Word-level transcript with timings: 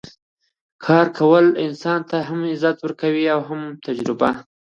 کار 0.85 1.05
کول 1.17 1.45
انسان 1.65 1.99
ته 2.09 2.17
هم 2.29 2.39
عزت 2.51 2.77
ورکوي 2.81 3.25
او 3.33 3.39
هم 3.49 3.61
تجربه 3.85 4.31